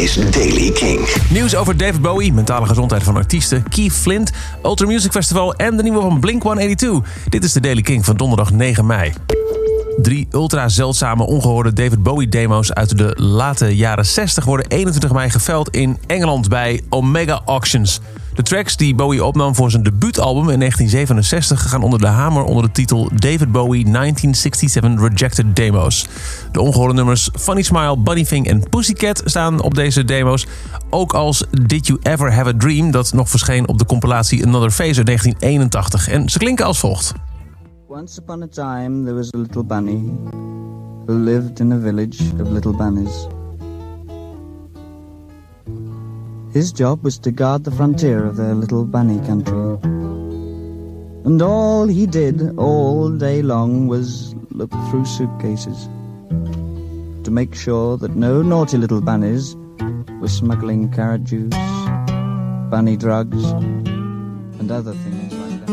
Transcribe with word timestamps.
is 0.00 0.14
Daily 0.14 0.70
King. 0.70 1.08
Nieuws 1.30 1.54
over 1.54 1.76
David 1.76 2.00
Bowie, 2.00 2.32
mentale 2.32 2.66
gezondheid 2.66 3.02
van 3.02 3.16
artiesten, 3.16 3.68
Keith 3.68 3.92
Flint, 3.92 4.30
Ultra 4.64 4.86
Music 4.86 5.10
Festival 5.10 5.54
en 5.54 5.76
de 5.76 5.82
nieuwe 5.82 6.00
van 6.00 6.20
Blink 6.20 6.42
182. 6.42 7.10
Dit 7.28 7.44
is 7.44 7.52
de 7.52 7.60
Daily 7.60 7.82
King 7.82 8.04
van 8.04 8.16
donderdag 8.16 8.50
9 8.50 8.86
mei. 8.86 9.12
Drie 9.96 10.28
ultra 10.32 10.68
zeldzame 10.68 11.26
ongehoorde 11.26 11.72
David 11.72 12.02
Bowie 12.02 12.28
demo's 12.28 12.72
uit 12.72 12.98
de 12.98 13.12
late 13.16 13.76
jaren 13.76 14.06
60 14.06 14.44
worden 14.44 14.66
21 14.66 15.12
mei 15.12 15.30
geveld 15.30 15.68
in 15.68 15.98
Engeland 16.06 16.48
bij 16.48 16.82
Omega 16.88 17.42
Auctions. 17.44 18.00
De 18.34 18.42
tracks 18.42 18.76
die 18.76 18.94
Bowie 18.94 19.24
opnam 19.24 19.54
voor 19.54 19.70
zijn 19.70 19.82
debuutalbum 19.82 20.48
in 20.48 20.58
1967 20.58 21.70
gaan 21.70 21.82
onder 21.82 21.98
de 21.98 22.06
hamer 22.06 22.44
onder 22.44 22.64
de 22.64 22.72
titel 22.72 23.10
David 23.14 23.52
Bowie 23.52 23.84
1967 23.84 25.08
Rejected 25.08 25.56
Demos. 25.56 26.06
De 26.52 26.60
ongehoorde 26.60 26.94
nummers 26.94 27.30
Funny 27.38 27.62
Smile, 27.62 27.98
Bunny 27.98 28.24
Thing 28.24 28.46
en 28.46 28.68
Pussycat 28.68 29.22
staan 29.24 29.62
op 29.62 29.74
deze 29.74 30.04
demo's. 30.04 30.46
Ook 30.90 31.12
als 31.12 31.44
Did 31.66 31.86
You 31.86 31.98
Ever 32.02 32.32
Have 32.32 32.48
a 32.48 32.56
Dream, 32.56 32.90
dat 32.90 33.12
nog 33.12 33.28
verscheen 33.28 33.68
op 33.68 33.78
de 33.78 33.86
compilatie 33.86 34.46
Another 34.46 34.70
Phase 34.70 34.96
uit 34.96 35.06
1981. 35.06 36.08
En 36.08 36.28
ze 36.28 36.38
klinken 36.38 36.64
als 36.64 36.78
volgt. 36.78 37.12
Once 37.88 38.20
upon 38.20 38.42
a 38.42 38.46
time 38.46 39.02
there 39.02 39.16
was 39.16 39.32
a 39.34 39.38
little 39.38 39.64
bunny 39.64 40.12
who 41.06 41.14
lived 41.14 41.60
in 41.60 41.72
a 41.72 41.78
village 41.78 42.22
of 42.40 42.48
little 42.48 42.76
bunnies. 42.76 43.39
His 46.52 46.72
job 46.72 47.04
was 47.04 47.16
to 47.20 47.30
guard 47.30 47.62
the 47.62 47.70
frontier 47.70 48.26
of 48.26 48.36
their 48.36 48.54
little 48.54 48.84
bunny 48.84 49.24
country. 49.24 49.78
And 51.24 51.40
all 51.40 51.86
he 51.86 52.06
did 52.06 52.58
all 52.58 53.08
day 53.08 53.40
long 53.40 53.86
was 53.86 54.34
look 54.50 54.72
through 54.90 55.04
suitcases 55.04 55.88
to 57.22 57.30
make 57.30 57.54
sure 57.54 57.96
that 57.98 58.16
no 58.16 58.42
naughty 58.42 58.78
little 58.78 59.00
bunnies 59.00 59.54
were 60.20 60.26
smuggling 60.26 60.90
carrot 60.90 61.22
juice, 61.22 61.54
bunny 62.68 62.96
drugs, 62.96 63.44
and 64.58 64.72
other 64.72 64.94
things 64.94 65.32
like 65.32 65.66
that. 65.66 65.70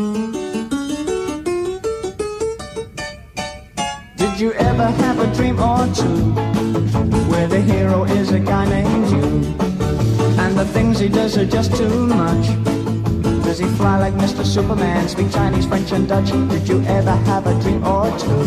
Did 4.16 4.38
you 4.38 4.52
ever 4.52 4.86
have 4.86 5.18
a 5.18 5.34
dream 5.34 5.58
or 5.58 5.92
two 5.92 6.34
where 7.30 7.48
the 7.48 7.60
hero 7.60 8.04
is 8.04 8.30
a 8.30 8.38
guy 8.38 8.64
named 8.68 9.10
you? 9.10 9.67
Things 10.98 11.10
he 11.10 11.16
does 11.16 11.38
are 11.38 11.46
just 11.46 11.76
too 11.76 12.06
much. 12.08 12.46
Does 13.44 13.60
he 13.60 13.66
fly 13.76 13.98
like 14.00 14.14
Mr. 14.14 14.44
Superman, 14.44 15.08
speak 15.08 15.30
Chinese, 15.30 15.64
French, 15.66 15.92
and 15.92 16.08
Dutch? 16.08 16.32
Did 16.50 16.68
you 16.68 16.82
ever 16.86 17.14
have 17.30 17.46
a 17.46 17.54
dream 17.62 17.86
or 17.86 18.10
two? 18.18 18.42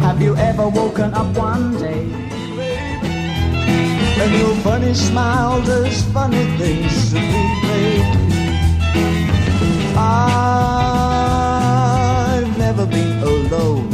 Have 0.00 0.22
you 0.22 0.34
ever 0.36 0.66
woken 0.68 1.12
up 1.12 1.36
one 1.36 1.76
day? 1.76 2.08
And 4.22 4.34
your 4.38 4.54
funny 4.62 4.94
smile 4.94 5.60
does 5.66 6.02
funny 6.14 6.46
things 6.56 7.12
to 7.12 7.20
me, 7.20 7.60
babe. 7.62 8.06
I've 9.98 10.16
never 12.56 12.86
been 12.86 13.22
alone. 13.22 13.93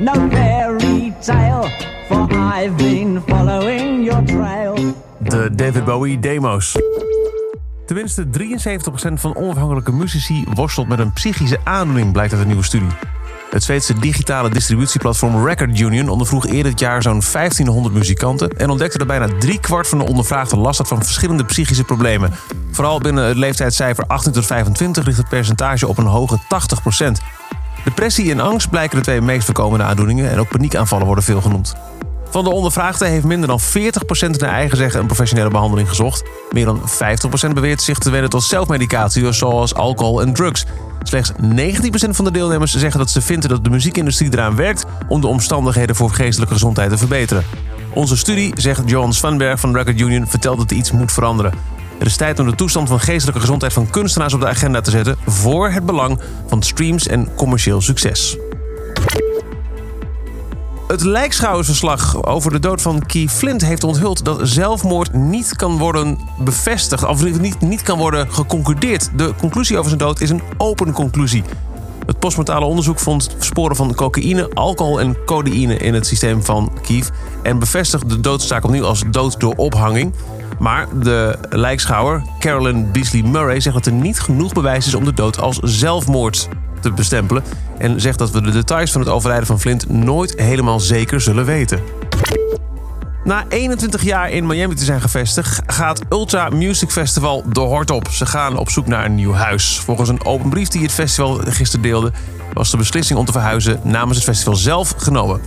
No 0.00 0.12
fairy 0.30 1.12
tale, 1.20 1.68
for 2.08 2.26
following 3.26 4.04
your 4.04 4.24
trail. 4.24 4.94
De 5.18 5.54
David 5.54 5.84
Bowie 5.84 6.18
demo's. 6.18 6.76
Tenminste, 7.86 8.26
73% 8.26 9.12
van 9.12 9.36
onafhankelijke 9.36 9.92
muzici 9.92 10.44
worstelt 10.54 10.88
met 10.88 10.98
een 10.98 11.12
psychische 11.12 11.58
aandoening, 11.64 12.12
blijkt 12.12 12.32
uit 12.32 12.40
een 12.40 12.46
nieuwe 12.46 12.62
studie. 12.62 12.88
Het 13.50 13.62
Zweedse 13.62 13.98
digitale 13.98 14.50
distributieplatform 14.50 15.46
Record 15.46 15.80
Union 15.80 16.08
ondervroeg 16.08 16.46
eerder 16.46 16.70
dit 16.70 16.80
jaar 16.80 17.02
zo'n 17.02 17.22
1500 17.32 17.94
muzikanten 17.94 18.48
en 18.48 18.70
ontdekte 18.70 18.98
dat 18.98 19.06
bijna 19.06 19.28
driekwart 19.38 19.88
van 19.88 19.98
de 19.98 20.06
ondervraagden 20.06 20.58
last 20.58 20.78
had 20.78 20.88
van 20.88 21.02
verschillende 21.02 21.44
psychische 21.44 21.84
problemen. 21.84 22.32
Vooral 22.70 23.00
binnen 23.00 23.24
het 23.24 23.36
leeftijdscijfer 23.36 24.04
18 24.06 24.32
tot 24.32 24.46
25 24.46 25.04
ligt 25.04 25.18
het 25.18 25.28
percentage 25.28 25.88
op 25.88 25.98
een 25.98 26.06
hoge 26.06 26.38
80%. 26.38 26.38
Depressie 27.84 28.30
en 28.30 28.40
angst 28.40 28.70
blijken 28.70 28.96
de 28.96 29.04
twee 29.04 29.20
meest 29.20 29.44
voorkomende 29.44 29.84
aandoeningen 29.84 30.30
en 30.30 30.38
ook 30.38 30.48
paniekaanvallen 30.48 31.06
worden 31.06 31.24
veel 31.24 31.40
genoemd. 31.40 31.74
Van 32.30 32.44
de 32.44 32.50
ondervraagden 32.50 33.08
heeft 33.08 33.24
minder 33.24 33.48
dan 33.48 33.60
40% 33.60 34.30
naar 34.30 34.50
eigen 34.50 34.76
zeggen 34.76 35.00
een 35.00 35.06
professionele 35.06 35.50
behandeling 35.50 35.88
gezocht. 35.88 36.22
Meer 36.50 36.64
dan 36.64 36.80
50% 37.48 37.50
beweert 37.54 37.82
zich 37.82 37.98
te 37.98 38.10
wenden 38.10 38.30
tot 38.30 38.42
zelfmedicatie 38.42 39.32
zoals 39.32 39.74
alcohol 39.74 40.20
en 40.20 40.32
drugs. 40.32 40.64
Slechts 41.02 41.32
19% 41.32 41.36
van 42.10 42.24
de 42.24 42.30
deelnemers 42.30 42.76
zeggen 42.76 43.00
dat 43.00 43.10
ze 43.10 43.20
vinden 43.20 43.48
dat 43.48 43.64
de 43.64 43.70
muziekindustrie 43.70 44.32
eraan 44.32 44.56
werkt 44.56 44.84
om 45.08 45.20
de 45.20 45.26
omstandigheden 45.26 45.96
voor 45.96 46.10
geestelijke 46.10 46.54
gezondheid 46.54 46.90
te 46.90 46.98
verbeteren. 46.98 47.44
Onze 47.94 48.16
studie, 48.16 48.52
zegt 48.56 48.82
Johan 48.86 49.12
Svanberg 49.12 49.60
van 49.60 49.76
Record 49.76 50.00
Union, 50.00 50.26
vertelt 50.26 50.58
dat 50.58 50.70
er 50.70 50.76
iets 50.76 50.90
moet 50.90 51.12
veranderen. 51.12 51.52
Het 52.00 52.08
is 52.08 52.16
tijd 52.16 52.38
om 52.38 52.46
de 52.46 52.54
toestand 52.54 52.88
van 52.88 53.00
geestelijke 53.00 53.40
gezondheid 53.40 53.72
van 53.72 53.90
kunstenaars 53.90 54.34
op 54.34 54.40
de 54.40 54.48
agenda 54.48 54.80
te 54.80 54.90
zetten 54.90 55.16
voor 55.26 55.70
het 55.70 55.86
belang 55.86 56.20
van 56.46 56.62
streams 56.62 57.06
en 57.06 57.34
commercieel 57.34 57.80
succes. 57.80 58.36
Het 60.88 61.02
lijkschouwersverslag 61.02 62.24
over 62.24 62.50
de 62.50 62.58
dood 62.58 62.82
van 62.82 63.06
Keith 63.06 63.30
Flint 63.30 63.64
heeft 63.64 63.84
onthuld 63.84 64.24
dat 64.24 64.38
zelfmoord 64.42 65.12
niet 65.12 65.56
kan 65.56 65.78
worden 65.78 66.18
bevestigd, 66.38 67.04
of 67.04 67.40
niet, 67.40 67.60
niet 67.60 67.82
kan 67.82 67.98
worden 67.98 68.32
geconcludeerd. 68.32 69.10
De 69.16 69.34
conclusie 69.38 69.76
over 69.76 69.88
zijn 69.88 70.00
dood 70.00 70.20
is 70.20 70.30
een 70.30 70.42
open 70.56 70.92
conclusie. 70.92 71.44
Het 72.06 72.18
postmortale 72.18 72.64
onderzoek 72.64 72.98
vond 72.98 73.36
sporen 73.38 73.76
van 73.76 73.94
cocaïne, 73.94 74.50
alcohol 74.54 75.00
en 75.00 75.16
codeïne 75.24 75.76
in 75.76 75.94
het 75.94 76.06
systeem 76.06 76.44
van 76.44 76.72
Keith 76.82 77.10
en 77.42 77.58
bevestigt 77.58 78.08
de 78.08 78.20
doodstaak 78.20 78.64
opnieuw 78.64 78.84
als 78.84 79.04
dood 79.10 79.40
door 79.40 79.54
ophanging. 79.54 80.12
Maar 80.60 80.86
de 81.02 81.38
lijkschouwer, 81.50 82.22
Carolyn 82.38 82.92
Beasley 82.92 83.22
Murray, 83.22 83.60
zegt 83.60 83.74
dat 83.74 83.86
er 83.86 83.92
niet 83.92 84.20
genoeg 84.20 84.52
bewijs 84.52 84.86
is 84.86 84.94
om 84.94 85.04
de 85.04 85.12
dood 85.12 85.40
als 85.40 85.58
zelfmoord 85.58 86.48
te 86.80 86.92
bestempelen. 86.92 87.42
En 87.78 88.00
zegt 88.00 88.18
dat 88.18 88.30
we 88.30 88.42
de 88.42 88.50
details 88.50 88.92
van 88.92 89.00
het 89.00 89.10
overlijden 89.10 89.46
van 89.46 89.60
Flint 89.60 89.88
nooit 89.88 90.40
helemaal 90.40 90.80
zeker 90.80 91.20
zullen 91.20 91.44
weten. 91.44 91.80
Na 93.24 93.44
21 93.48 94.02
jaar 94.02 94.30
in 94.30 94.46
Miami 94.46 94.74
te 94.74 94.84
zijn 94.84 95.00
gevestigd, 95.00 95.62
gaat 95.66 96.02
Ultra 96.10 96.48
Music 96.48 96.90
Festival 96.90 97.44
de 97.52 97.60
hort 97.60 97.90
op. 97.90 98.08
Ze 98.10 98.26
gaan 98.26 98.58
op 98.58 98.70
zoek 98.70 98.86
naar 98.86 99.04
een 99.04 99.14
nieuw 99.14 99.32
huis. 99.32 99.78
Volgens 99.78 100.08
een 100.08 100.24
open 100.24 100.50
brief 100.50 100.68
die 100.68 100.82
het 100.82 100.92
festival 100.92 101.34
gisteren 101.44 101.82
deelde, 101.82 102.12
was 102.52 102.70
de 102.70 102.76
beslissing 102.76 103.18
om 103.18 103.24
te 103.24 103.32
verhuizen 103.32 103.80
namens 103.82 104.16
het 104.16 104.26
festival 104.26 104.54
zelf 104.54 104.94
genomen. 104.96 105.40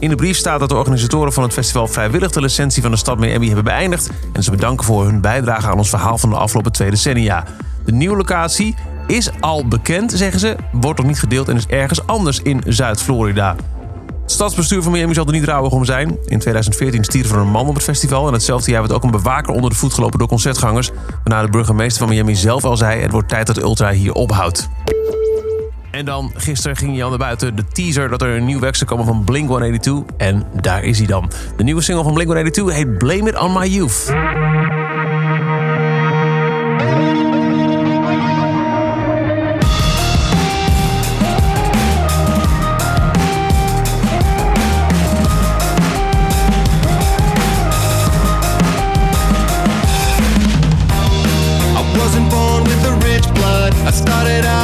In 0.00 0.08
de 0.08 0.14
brief 0.14 0.36
staat 0.36 0.60
dat 0.60 0.68
de 0.68 0.74
organisatoren 0.74 1.32
van 1.32 1.42
het 1.42 1.52
festival 1.52 1.86
vrijwillig 1.86 2.30
de 2.30 2.40
licentie 2.40 2.82
van 2.82 2.90
de 2.90 2.96
stad 2.96 3.18
Miami 3.18 3.46
hebben 3.46 3.64
beëindigd 3.64 4.10
en 4.32 4.42
ze 4.42 4.50
bedanken 4.50 4.86
voor 4.86 5.04
hun 5.04 5.20
bijdrage 5.20 5.68
aan 5.68 5.78
ons 5.78 5.88
verhaal 5.88 6.18
van 6.18 6.30
de 6.30 6.36
afgelopen 6.36 6.72
twee 6.72 6.90
decennia. 6.90 7.44
De 7.84 7.92
nieuwe 7.92 8.16
locatie 8.16 8.74
is 9.06 9.30
al 9.40 9.66
bekend, 9.66 10.12
zeggen 10.12 10.40
ze, 10.40 10.56
wordt 10.72 10.98
nog 10.98 11.06
niet 11.06 11.18
gedeeld 11.18 11.48
en 11.48 11.56
is 11.56 11.66
ergens 11.66 12.06
anders 12.06 12.40
in 12.42 12.62
Zuid-Florida. 12.66 13.56
Het 14.22 14.32
stadsbestuur 14.32 14.82
van 14.82 14.92
Miami 14.92 15.14
zal 15.14 15.26
er 15.26 15.32
niet 15.32 15.44
rouwig 15.44 15.72
om 15.72 15.84
zijn. 15.84 16.08
In 16.08 16.38
2014 16.38 17.04
stierf 17.04 17.30
er 17.30 17.38
een 17.38 17.50
man 17.50 17.66
op 17.66 17.74
het 17.74 17.84
festival 17.84 18.26
en 18.26 18.32
hetzelfde 18.32 18.70
jaar 18.70 18.80
werd 18.80 18.92
ook 18.92 19.04
een 19.04 19.10
bewaker 19.10 19.54
onder 19.54 19.70
de 19.70 19.76
voet 19.76 19.94
gelopen 19.94 20.18
door 20.18 20.28
concertgangers. 20.28 20.90
Waarna 21.24 21.42
de 21.42 21.50
burgemeester 21.50 21.98
van 21.98 22.08
Miami 22.14 22.34
zelf 22.34 22.64
al 22.64 22.76
zei: 22.76 23.00
het 23.00 23.12
wordt 23.12 23.28
tijd 23.28 23.46
dat 23.46 23.58
Ultra 23.58 23.90
hier 23.90 24.12
ophoudt. 24.12 24.68
En 25.98 26.04
dan, 26.04 26.32
gisteren 26.34 26.76
ging 26.76 26.92
hij 26.92 27.02
al 27.02 27.08
naar 27.08 27.18
buiten 27.18 27.56
de 27.56 27.64
teaser 27.72 28.08
dat 28.08 28.22
er 28.22 28.28
een 28.28 28.44
nieuw 28.44 28.60
werk 28.60 28.76
zou 28.76 28.90
komen 28.90 29.06
van 29.06 29.24
Blink 29.24 29.48
182. 29.48 30.16
En 30.16 30.46
daar 30.60 30.84
is 30.84 30.98
hij 30.98 31.06
dan. 31.06 31.30
De 31.56 31.62
nieuwe 31.62 31.82
single 31.82 32.04
van 32.04 32.12
Blink 32.12 32.28
182 32.28 32.74
heet 32.74 32.98
Blame 32.98 33.28
It 33.28 33.38
On 33.38 33.52
My 33.52 33.66
Youth. 33.66 34.12
I 53.86 53.90
started 53.90 54.57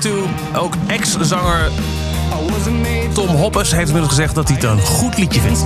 82. 0.00 0.56
Ook 0.56 0.74
ex-zanger 0.86 1.70
Tom 3.12 3.28
Hoppes 3.28 3.70
heeft 3.70 3.86
inmiddels 3.86 4.14
gezegd 4.14 4.34
dat 4.34 4.48
hij 4.48 4.56
het 4.56 4.64
een 4.64 4.80
goed 4.80 5.18
liedje 5.18 5.40
vindt. 5.40 5.62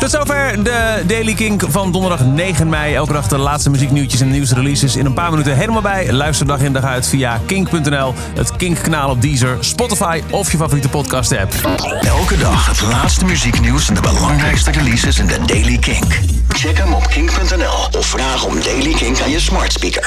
Tot 0.00 0.10
zover 0.10 0.64
de 0.64 1.02
Daily 1.06 1.34
Kink 1.34 1.62
van 1.68 1.92
donderdag 1.92 2.24
9 2.24 2.68
mei. 2.68 2.94
Elke 2.94 3.12
dag 3.12 3.28
de 3.28 3.38
laatste 3.38 3.70
muzieknieuwtjes 3.70 4.20
en 4.20 4.30
nieuwsreleases 4.30 4.96
in 4.96 5.06
een 5.06 5.14
paar 5.14 5.30
minuten 5.30 5.56
helemaal 5.56 5.82
bij. 5.82 6.12
Luister 6.12 6.46
dag 6.46 6.60
in 6.60 6.72
dag 6.72 6.84
uit 6.84 7.06
via 7.06 7.40
kink.nl, 7.46 8.14
het 8.34 8.56
Kink-kanaal 8.56 9.10
op 9.10 9.22
Deezer, 9.22 9.56
Spotify 9.60 10.22
of 10.30 10.50
je 10.50 10.56
favoriete 10.56 10.88
podcast-app. 10.88 11.52
Elke 12.00 12.38
dag 12.38 12.66
het 12.66 12.80
laatste 12.80 13.24
muzieknieuws 13.24 13.88
en 13.88 13.94
de 13.94 14.00
belangrijkste 14.00 14.70
releases 14.70 15.18
in 15.18 15.26
de 15.26 15.38
Daily 15.46 15.78
Kink. 15.78 16.20
Check 16.48 16.78
hem 16.78 16.94
op 16.94 17.06
kink.nl 17.06 17.98
of 17.98 18.06
vraag 18.06 18.44
om 18.44 18.60
Daily 18.62 18.92
Kink 18.92 19.20
aan 19.20 19.30
je 19.30 19.40
smart 19.40 19.72
speaker. 19.72 20.02